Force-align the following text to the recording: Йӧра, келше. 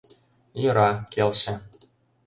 Йӧра, 0.61 0.91
келше. 1.11 1.53